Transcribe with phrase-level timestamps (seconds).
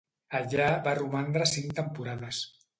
[0.39, 2.45] Allà va romandre cinc temporades.